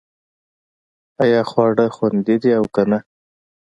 ایا 1.23 1.41
خواړه 1.49 1.85
خوندي 1.95 2.35
دي 2.41 2.51
او 2.59 2.65
که 2.75 2.81
نه 2.89 2.99